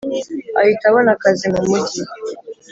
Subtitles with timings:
[0.59, 2.01] ahita abona akazi mu mujyi